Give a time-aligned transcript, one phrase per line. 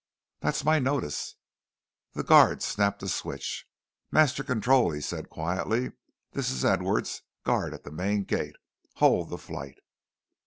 [0.39, 1.35] "That's my notice"
[2.15, 3.67] The guard snapped a switch.
[4.11, 5.91] "Master Control," he said quietly.
[6.31, 8.55] "This is Edwards, guard at the main gate,
[8.95, 9.77] hold the flight."